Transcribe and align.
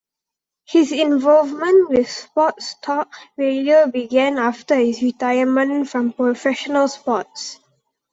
His 0.65 0.91
involvement 0.91 1.87
with 1.91 2.09
sports 2.09 2.73
talk 2.81 3.13
radio 3.37 3.85
began 3.85 4.39
after 4.39 4.73
his 4.75 4.99
retirement 4.99 5.91
from 5.91 6.11
professional 6.11 6.87
sports. 6.87 7.59